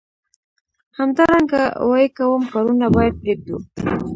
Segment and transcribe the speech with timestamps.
[0.99, 3.57] همدارنګه وايي کوم کارونه باید پریږدو.